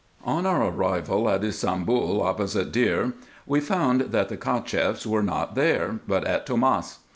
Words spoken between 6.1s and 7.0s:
at Tomas.